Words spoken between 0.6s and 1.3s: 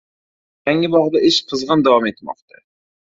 Yangi bog‘da